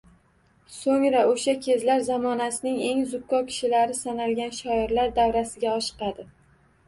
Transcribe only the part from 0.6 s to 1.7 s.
So‘ngra o‘sha